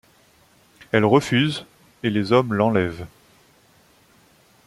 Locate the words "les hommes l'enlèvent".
2.09-3.05